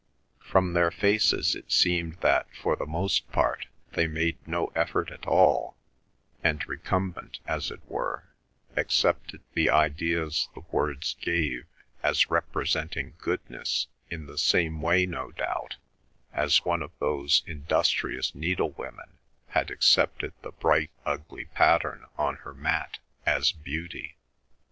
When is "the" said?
2.75-2.87, 9.53-9.69, 10.55-10.63, 14.25-14.39, 20.41-20.51